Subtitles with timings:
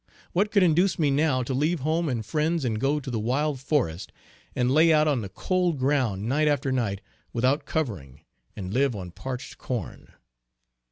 [0.33, 3.59] What could induce me now to leave home and friends and go to the wild
[3.59, 4.11] forest
[4.55, 7.01] and lay out on the cold ground night after night
[7.33, 8.21] without covering,
[8.55, 10.11] and live on parched corn?